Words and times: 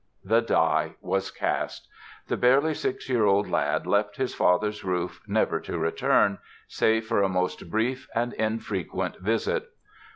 The 0.23 0.41
die 0.41 0.95
was 0.99 1.29
cast! 1.29 1.87
The 2.27 2.35
barely 2.35 2.73
six 2.73 3.07
year 3.07 3.25
old 3.25 3.47
lad 3.47 3.85
left 3.85 4.15
his 4.17 4.33
father's 4.33 4.83
roof, 4.83 5.21
never 5.27 5.59
to 5.59 5.77
return, 5.77 6.39
save 6.67 7.05
for 7.05 7.21
a 7.21 7.29
most 7.29 7.69
brief 7.69 8.09
and 8.15 8.33
infrequent 8.33 9.17
visit. 9.17 9.69